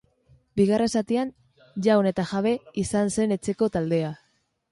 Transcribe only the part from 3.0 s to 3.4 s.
zen